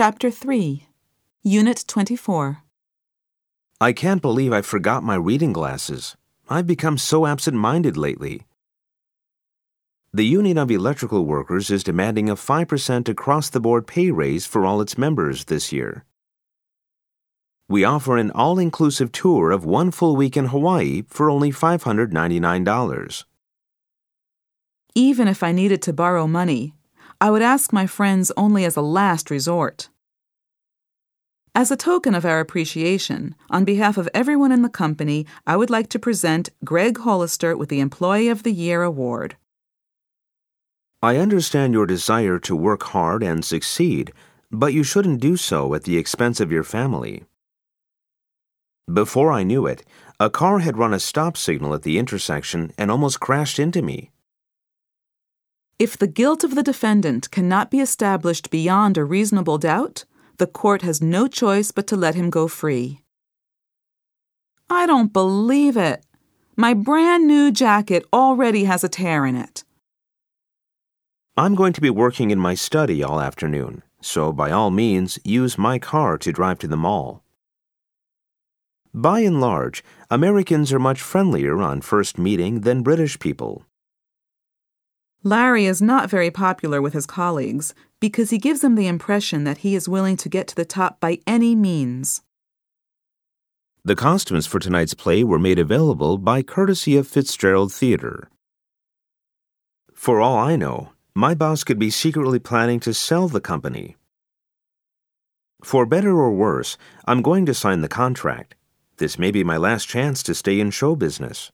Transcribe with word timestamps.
Chapter 0.00 0.30
3, 0.30 0.86
Unit 1.42 1.84
24. 1.88 2.62
I 3.80 3.92
can't 3.92 4.22
believe 4.22 4.52
I 4.52 4.62
forgot 4.62 5.02
my 5.02 5.16
reading 5.16 5.52
glasses. 5.52 6.16
I've 6.48 6.68
become 6.68 6.98
so 6.98 7.26
absent 7.26 7.56
minded 7.56 7.96
lately. 7.96 8.46
The 10.12 10.22
Union 10.22 10.56
of 10.56 10.70
Electrical 10.70 11.24
Workers 11.24 11.68
is 11.72 11.82
demanding 11.82 12.30
a 12.30 12.36
5% 12.36 13.08
across 13.08 13.50
the 13.50 13.58
board 13.58 13.88
pay 13.88 14.12
raise 14.12 14.46
for 14.46 14.64
all 14.64 14.80
its 14.80 14.96
members 14.96 15.46
this 15.46 15.72
year. 15.72 16.04
We 17.68 17.82
offer 17.82 18.18
an 18.18 18.30
all 18.30 18.60
inclusive 18.60 19.10
tour 19.10 19.50
of 19.50 19.64
one 19.64 19.90
full 19.90 20.14
week 20.14 20.36
in 20.36 20.44
Hawaii 20.44 21.02
for 21.08 21.28
only 21.28 21.50
$599. 21.50 23.24
Even 24.94 25.26
if 25.26 25.42
I 25.42 25.50
needed 25.50 25.82
to 25.82 25.92
borrow 25.92 26.28
money, 26.28 26.77
I 27.20 27.30
would 27.30 27.42
ask 27.42 27.72
my 27.72 27.86
friends 27.86 28.30
only 28.36 28.64
as 28.64 28.76
a 28.76 28.80
last 28.80 29.30
resort. 29.30 29.88
As 31.52 31.72
a 31.72 31.76
token 31.76 32.14
of 32.14 32.24
our 32.24 32.38
appreciation, 32.38 33.34
on 33.50 33.64
behalf 33.64 33.98
of 33.98 34.08
everyone 34.14 34.52
in 34.52 34.62
the 34.62 34.68
company, 34.68 35.26
I 35.44 35.56
would 35.56 35.70
like 35.70 35.88
to 35.88 35.98
present 35.98 36.50
Greg 36.64 36.98
Hollister 36.98 37.56
with 37.56 37.70
the 37.70 37.80
Employee 37.80 38.28
of 38.28 38.44
the 38.44 38.52
Year 38.52 38.84
Award. 38.84 39.36
I 41.02 41.16
understand 41.16 41.72
your 41.72 41.86
desire 41.86 42.38
to 42.40 42.54
work 42.54 42.84
hard 42.84 43.24
and 43.24 43.44
succeed, 43.44 44.12
but 44.52 44.72
you 44.72 44.84
shouldn't 44.84 45.20
do 45.20 45.36
so 45.36 45.74
at 45.74 45.82
the 45.82 45.98
expense 45.98 46.38
of 46.38 46.52
your 46.52 46.62
family. 46.62 47.24
Before 48.92 49.32
I 49.32 49.42
knew 49.42 49.66
it, 49.66 49.84
a 50.20 50.30
car 50.30 50.60
had 50.60 50.78
run 50.78 50.94
a 50.94 51.00
stop 51.00 51.36
signal 51.36 51.74
at 51.74 51.82
the 51.82 51.98
intersection 51.98 52.72
and 52.78 52.90
almost 52.90 53.18
crashed 53.18 53.58
into 53.58 53.82
me. 53.82 54.12
If 55.78 55.96
the 55.96 56.08
guilt 56.08 56.42
of 56.42 56.56
the 56.56 56.64
defendant 56.64 57.30
cannot 57.30 57.70
be 57.70 57.78
established 57.78 58.50
beyond 58.50 58.98
a 58.98 59.04
reasonable 59.04 59.58
doubt, 59.58 60.04
the 60.38 60.46
court 60.48 60.82
has 60.82 61.00
no 61.00 61.28
choice 61.28 61.70
but 61.70 61.86
to 61.86 61.96
let 61.96 62.16
him 62.16 62.30
go 62.30 62.48
free. 62.48 63.02
I 64.68 64.86
don't 64.86 65.12
believe 65.12 65.76
it. 65.76 66.04
My 66.56 66.74
brand 66.74 67.28
new 67.28 67.52
jacket 67.52 68.04
already 68.12 68.64
has 68.64 68.82
a 68.82 68.88
tear 68.88 69.24
in 69.24 69.36
it. 69.36 69.62
I'm 71.36 71.54
going 71.54 71.72
to 71.74 71.80
be 71.80 71.90
working 71.90 72.32
in 72.32 72.40
my 72.40 72.54
study 72.54 73.04
all 73.04 73.20
afternoon, 73.20 73.84
so 74.00 74.32
by 74.32 74.50
all 74.50 74.72
means, 74.72 75.20
use 75.22 75.56
my 75.56 75.78
car 75.78 76.18
to 76.18 76.32
drive 76.32 76.58
to 76.58 76.66
the 76.66 76.76
mall. 76.76 77.22
By 78.92 79.20
and 79.20 79.40
large, 79.40 79.84
Americans 80.10 80.72
are 80.72 80.80
much 80.80 81.00
friendlier 81.00 81.62
on 81.62 81.82
first 81.82 82.18
meeting 82.18 82.62
than 82.62 82.82
British 82.82 83.20
people. 83.20 83.64
Larry 85.24 85.66
is 85.66 85.82
not 85.82 86.08
very 86.08 86.30
popular 86.30 86.80
with 86.80 86.92
his 86.92 87.04
colleagues 87.04 87.74
because 88.00 88.30
he 88.30 88.38
gives 88.38 88.60
them 88.60 88.76
the 88.76 88.86
impression 88.86 89.42
that 89.44 89.58
he 89.58 89.74
is 89.74 89.88
willing 89.88 90.16
to 90.16 90.28
get 90.28 90.46
to 90.48 90.54
the 90.54 90.64
top 90.64 91.00
by 91.00 91.18
any 91.26 91.56
means. 91.56 92.22
The 93.84 93.96
costumes 93.96 94.46
for 94.46 94.60
tonight's 94.60 94.94
play 94.94 95.24
were 95.24 95.38
made 95.38 95.58
available 95.58 96.18
by 96.18 96.42
courtesy 96.42 96.96
of 96.96 97.08
Fitzgerald 97.08 97.72
Theatre. 97.72 98.28
For 99.92 100.20
all 100.20 100.36
I 100.38 100.54
know, 100.54 100.92
my 101.14 101.34
boss 101.34 101.64
could 101.64 101.78
be 101.80 101.90
secretly 101.90 102.38
planning 102.38 102.78
to 102.80 102.94
sell 102.94 103.26
the 103.26 103.40
company. 103.40 103.96
For 105.64 105.84
better 105.84 106.16
or 106.16 106.30
worse, 106.30 106.76
I'm 107.06 107.22
going 107.22 107.44
to 107.46 107.54
sign 107.54 107.80
the 107.80 107.88
contract. 107.88 108.54
This 108.98 109.18
may 109.18 109.32
be 109.32 109.42
my 109.42 109.56
last 109.56 109.88
chance 109.88 110.22
to 110.24 110.34
stay 110.34 110.60
in 110.60 110.70
show 110.70 110.94
business. 110.94 111.50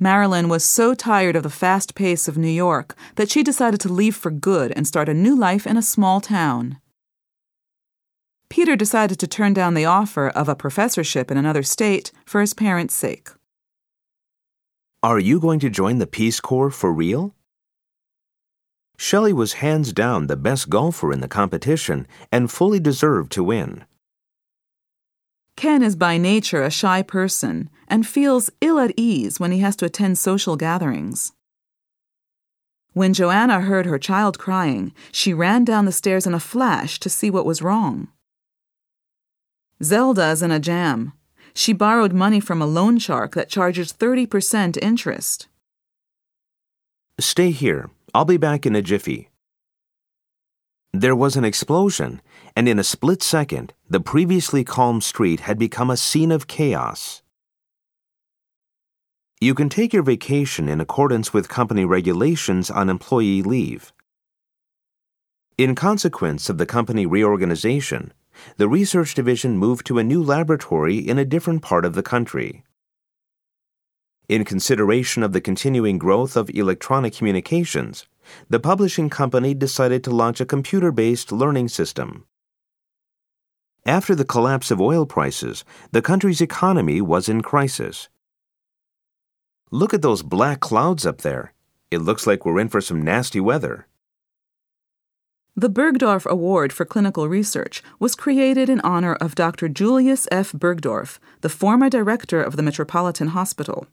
Marilyn 0.00 0.48
was 0.48 0.64
so 0.64 0.94
tired 0.94 1.34
of 1.34 1.42
the 1.42 1.50
fast 1.50 1.94
pace 1.96 2.28
of 2.28 2.38
New 2.38 2.48
York 2.48 2.94
that 3.16 3.30
she 3.30 3.42
decided 3.42 3.80
to 3.80 3.92
leave 3.92 4.14
for 4.14 4.30
good 4.30 4.72
and 4.76 4.86
start 4.86 5.08
a 5.08 5.14
new 5.14 5.36
life 5.36 5.66
in 5.66 5.76
a 5.76 5.82
small 5.82 6.20
town. 6.20 6.78
Peter 8.48 8.76
decided 8.76 9.18
to 9.18 9.26
turn 9.26 9.52
down 9.52 9.74
the 9.74 9.84
offer 9.84 10.28
of 10.28 10.48
a 10.48 10.54
professorship 10.54 11.30
in 11.30 11.36
another 11.36 11.62
state 11.62 12.12
for 12.24 12.40
his 12.40 12.54
parents' 12.54 12.94
sake. 12.94 13.28
Are 15.02 15.18
you 15.18 15.40
going 15.40 15.60
to 15.60 15.70
join 15.70 15.98
the 15.98 16.06
Peace 16.06 16.40
Corps 16.40 16.70
for 16.70 16.92
real? 16.92 17.34
Shelley 18.96 19.32
was 19.32 19.54
hands 19.54 19.92
down 19.92 20.26
the 20.26 20.36
best 20.36 20.70
golfer 20.70 21.12
in 21.12 21.20
the 21.20 21.28
competition 21.28 22.06
and 22.32 22.50
fully 22.50 22.80
deserved 22.80 23.30
to 23.32 23.44
win. 23.44 23.84
Ken 25.58 25.82
is 25.82 25.96
by 25.96 26.18
nature 26.18 26.62
a 26.62 26.70
shy 26.70 27.02
person 27.02 27.68
and 27.88 28.06
feels 28.06 28.48
ill 28.60 28.78
at 28.78 28.94
ease 28.96 29.40
when 29.40 29.50
he 29.50 29.58
has 29.58 29.74
to 29.74 29.86
attend 29.86 30.16
social 30.16 30.54
gatherings. 30.54 31.32
When 32.92 33.12
Joanna 33.12 33.62
heard 33.62 33.84
her 33.84 33.98
child 33.98 34.38
crying, 34.38 34.92
she 35.10 35.34
ran 35.34 35.64
down 35.64 35.84
the 35.84 35.90
stairs 35.90 36.28
in 36.28 36.32
a 36.32 36.38
flash 36.38 37.00
to 37.00 37.10
see 37.10 37.28
what 37.28 37.44
was 37.44 37.60
wrong. 37.60 38.06
Zelda 39.82 40.28
is 40.28 40.44
in 40.44 40.52
a 40.52 40.60
jam. 40.60 41.12
She 41.54 41.72
borrowed 41.72 42.12
money 42.12 42.38
from 42.38 42.62
a 42.62 42.66
loan 42.78 43.00
shark 43.00 43.34
that 43.34 43.48
charges 43.48 43.92
30% 43.92 44.78
interest. 44.80 45.48
Stay 47.18 47.50
here. 47.50 47.90
I'll 48.14 48.24
be 48.24 48.36
back 48.36 48.64
in 48.64 48.76
a 48.76 48.80
jiffy. 48.80 49.28
There 50.92 51.16
was 51.16 51.34
an 51.34 51.44
explosion, 51.44 52.22
and 52.58 52.68
in 52.68 52.76
a 52.76 52.82
split 52.82 53.22
second, 53.22 53.72
the 53.88 54.00
previously 54.00 54.64
calm 54.64 55.00
street 55.00 55.38
had 55.46 55.60
become 55.60 55.90
a 55.90 55.96
scene 55.96 56.32
of 56.32 56.48
chaos. 56.48 57.22
You 59.40 59.54
can 59.54 59.68
take 59.68 59.92
your 59.92 60.02
vacation 60.02 60.68
in 60.68 60.80
accordance 60.80 61.32
with 61.32 61.48
company 61.48 61.84
regulations 61.84 62.68
on 62.68 62.90
employee 62.90 63.42
leave. 63.42 63.92
In 65.56 65.76
consequence 65.76 66.50
of 66.50 66.58
the 66.58 66.66
company 66.66 67.06
reorganization, 67.06 68.12
the 68.56 68.66
research 68.66 69.14
division 69.14 69.56
moved 69.56 69.86
to 69.86 70.00
a 70.00 70.02
new 70.02 70.20
laboratory 70.20 70.98
in 70.98 71.16
a 71.16 71.24
different 71.24 71.62
part 71.62 71.84
of 71.84 71.94
the 71.94 72.02
country. 72.02 72.64
In 74.28 74.44
consideration 74.44 75.22
of 75.22 75.32
the 75.32 75.40
continuing 75.40 75.96
growth 75.96 76.36
of 76.36 76.50
electronic 76.50 77.14
communications, 77.14 78.08
the 78.48 78.58
publishing 78.58 79.08
company 79.08 79.54
decided 79.54 80.02
to 80.02 80.10
launch 80.10 80.40
a 80.40 80.44
computer 80.44 80.90
based 80.90 81.30
learning 81.30 81.68
system. 81.68 82.24
After 83.88 84.14
the 84.14 84.26
collapse 84.26 84.70
of 84.70 84.82
oil 84.82 85.06
prices, 85.06 85.64
the 85.92 86.02
country's 86.02 86.42
economy 86.42 87.00
was 87.00 87.26
in 87.26 87.40
crisis. 87.40 88.10
Look 89.70 89.94
at 89.94 90.02
those 90.02 90.22
black 90.22 90.60
clouds 90.60 91.06
up 91.06 91.22
there. 91.22 91.54
It 91.90 92.02
looks 92.02 92.26
like 92.26 92.44
we're 92.44 92.60
in 92.60 92.68
for 92.68 92.82
some 92.82 93.00
nasty 93.00 93.40
weather. 93.40 93.86
The 95.56 95.70
Bergdorf 95.70 96.26
Award 96.26 96.70
for 96.70 96.84
Clinical 96.84 97.30
Research 97.30 97.82
was 97.98 98.14
created 98.14 98.68
in 98.68 98.80
honor 98.80 99.14
of 99.14 99.34
Dr. 99.34 99.70
Julius 99.70 100.28
F. 100.30 100.52
Bergdorf, 100.52 101.18
the 101.40 101.48
former 101.48 101.88
director 101.88 102.42
of 102.42 102.56
the 102.56 102.62
Metropolitan 102.62 103.28
Hospital. 103.28 103.86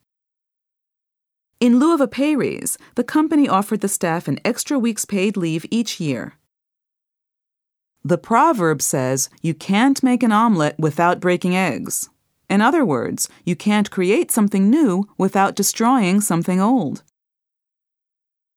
In 1.61 1.79
lieu 1.79 1.93
of 1.93 2.01
a 2.01 2.07
pay 2.09 2.35
raise, 2.35 2.77
the 2.95 3.05
company 3.05 3.47
offered 3.47 3.79
the 3.79 3.87
staff 3.87 4.27
an 4.27 4.41
extra 4.43 4.77
week's 4.77 5.05
paid 5.05 5.37
leave 5.37 5.65
each 5.71 6.01
year. 6.01 6.33
The 8.05 8.19
proverb 8.19 8.83
says 8.83 9.31
you 9.41 9.55
can't 9.55 10.03
make 10.03 10.21
an 10.21 10.31
omelet 10.31 10.77
without 10.77 11.19
breaking 11.19 11.55
eggs. 11.55 12.07
In 12.47 12.61
other 12.61 12.85
words, 12.85 13.27
you 13.45 13.55
can't 13.55 13.89
create 13.89 14.29
something 14.29 14.69
new 14.69 15.09
without 15.17 15.55
destroying 15.55 16.21
something 16.21 16.61
old. 16.61 17.01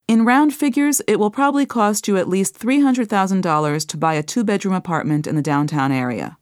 In 0.06 0.26
round 0.26 0.52
figures, 0.54 1.00
it 1.08 1.18
will 1.18 1.30
probably 1.30 1.64
cost 1.64 2.06
you 2.06 2.18
at 2.18 2.28
least 2.28 2.58
$300,000 2.58 3.86
to 3.86 3.96
buy 3.96 4.12
a 4.12 4.22
two 4.22 4.44
bedroom 4.44 4.74
apartment 4.74 5.26
in 5.26 5.34
the 5.34 5.40
downtown 5.40 5.92
area. 5.92 6.36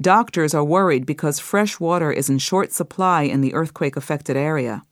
Doctors 0.00 0.54
are 0.54 0.64
worried 0.64 1.06
because 1.06 1.38
fresh 1.38 1.78
water 1.78 2.10
is 2.10 2.28
in 2.28 2.38
short 2.38 2.72
supply 2.72 3.22
in 3.22 3.42
the 3.42 3.54
earthquake 3.54 3.96
affected 3.96 4.36
area. 4.36 4.82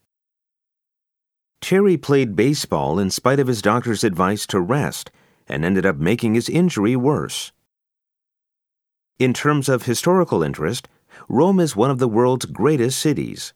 Terry 1.59 1.97
played 1.97 2.37
baseball 2.37 2.99
in 2.99 3.09
spite 3.09 3.41
of 3.41 3.47
his 3.47 3.61
doctor's 3.61 4.05
advice 4.05 4.47
to 4.47 4.61
rest 4.61 5.11
and 5.47 5.63
ended 5.63 5.85
up 5.85 5.97
making 5.97 6.33
his 6.33 6.49
injury 6.49 6.95
worse. 6.95 7.51
In 9.19 9.33
terms 9.33 9.67
of 9.67 9.83
historical 9.83 10.43
interest, 10.43 10.87
Rome 11.27 11.59
is 11.59 11.75
one 11.75 11.89
of 11.89 11.99
the 11.99 12.07
world's 12.07 12.45
greatest 12.45 12.99
cities. 12.99 13.53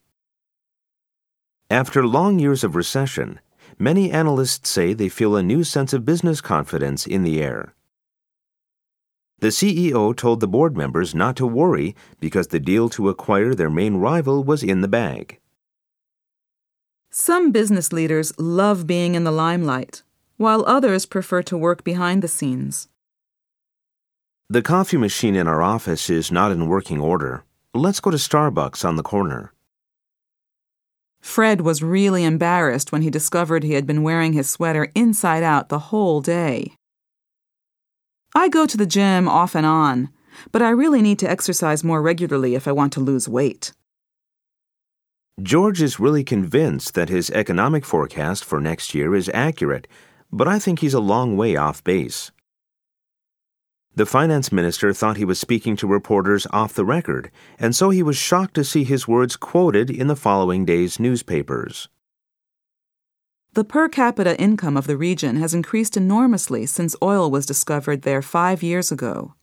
After 1.69 2.06
long 2.06 2.39
years 2.39 2.63
of 2.63 2.75
recession, 2.75 3.39
many 3.77 4.12
analysts 4.12 4.69
say 4.69 4.94
they 4.94 5.10
feel 5.10 5.36
a 5.36 5.44
new 5.44 5.63
sense 5.63 5.94
of 5.94 6.06
business 6.06 6.42
confidence 6.42 7.06
in 7.06 7.24
the 7.24 7.42
air. 7.42 7.75
The 9.39 9.48
CEO 9.48 10.16
told 10.16 10.39
the 10.39 10.48
board 10.48 10.77
members 10.77 11.16
not 11.16 11.36
to 11.38 11.48
worry 11.48 11.95
because 12.19 12.48
the 12.48 12.60
deal 12.60 12.89
to 12.89 13.10
acquire 13.10 13.56
their 13.56 13.71
main 13.71 13.98
rival 13.98 14.44
was 14.44 14.62
in 14.63 14.81
the 14.81 14.88
bag. 14.88 15.39
Some 17.10 17.51
business 17.51 17.92
leaders 17.92 18.38
love 18.38 18.86
being 18.86 19.16
in 19.16 19.24
the 19.24 19.31
limelight, 19.31 20.04
while 20.42 20.66
others 20.66 21.06
prefer 21.06 21.42
to 21.44 21.58
work 21.58 21.84
behind 21.84 22.22
the 22.22 22.28
scenes. 22.28 22.90
The 24.50 24.62
coffee 24.62 24.98
machine 24.98 25.36
in 25.36 25.48
our 25.48 25.62
office 25.62 26.10
is 26.10 26.32
not 26.32 26.52
in 26.52 26.68
working 26.68 27.00
order. 27.00 27.46
Let's 27.74 28.02
go 28.02 28.12
to 28.12 28.18
Starbucks 28.18 28.84
on 28.84 28.98
the 28.98 29.04
corner. 29.04 29.54
Fred 31.22 31.62
was 31.62 31.84
really 31.84 32.26
embarrassed 32.26 32.92
when 32.92 33.04
he 33.04 33.10
discovered 33.10 33.64
he 33.64 33.76
had 33.76 33.88
been 33.88 34.04
wearing 34.04 34.34
his 34.34 34.50
sweater 34.50 34.92
inside 34.96 35.44
out 35.44 35.70
the 35.70 35.88
whole 35.94 36.20
day. 36.20 36.74
I 38.34 38.50
go 38.50 38.66
to 38.66 38.76
the 38.76 38.86
gym 38.86 39.30
off 39.30 39.56
and 39.56 39.66
on, 39.66 40.10
but 40.52 40.62
I 40.62 40.70
really 40.70 41.02
need 41.02 41.20
to 41.20 41.30
exercise 41.30 41.84
more 41.84 42.02
regularly 42.02 42.56
if 42.56 42.68
I 42.68 42.72
want 42.72 42.92
to 42.94 43.00
lose 43.00 43.30
weight. 43.30 43.72
George 45.42 45.82
is 45.82 46.00
really 46.00 46.24
convinced 46.24 46.94
that 46.94 47.10
his 47.10 47.30
economic 47.32 47.86
forecast 47.86 48.44
for 48.44 48.60
next 48.60 48.94
year 48.94 49.16
is 49.16 49.30
accurate, 49.34 49.88
but 50.31 50.48
I 50.48 50.60
think 50.60 50.80
he's 50.80 50.94
a 50.94 51.00
long 51.00 51.36
way 51.36 51.56
off 51.56 51.83
base. 51.83 52.31
The 53.94 54.06
finance 54.06 54.51
minister 54.54 54.94
thought 54.94 55.18
he 55.18 55.25
was 55.25 55.39
speaking 55.39 55.75
to 55.78 55.88
reporters 55.88 56.48
off 56.51 56.74
the 56.74 56.86
record, 56.86 57.30
and 57.60 57.75
so 57.75 57.89
he 57.89 58.01
was 58.01 58.16
shocked 58.16 58.54
to 58.54 58.63
see 58.63 58.86
his 58.86 59.07
words 59.07 59.36
quoted 59.36 59.89
in 59.89 60.07
the 60.07 60.16
following 60.16 60.63
day's 60.63 60.98
newspapers. 60.98 61.89
The 63.54 63.66
per 63.66 63.89
capita 63.89 64.39
income 64.39 64.78
of 64.78 64.88
the 64.88 64.95
region 64.95 65.36
has 65.36 65.54
increased 65.54 65.98
enormously 65.98 66.66
since 66.66 66.95
oil 67.04 67.30
was 67.30 67.45
discovered 67.45 68.04
there 68.04 68.22
five 68.22 68.63
years 68.63 68.94
ago. 68.94 69.33